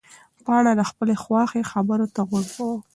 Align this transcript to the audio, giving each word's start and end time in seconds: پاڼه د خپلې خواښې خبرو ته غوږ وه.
پاڼه 0.45 0.71
د 0.79 0.81
خپلې 0.89 1.15
خواښې 1.23 1.61
خبرو 1.71 2.07
ته 2.15 2.21
غوږ 2.29 2.47
وه. 2.65 2.75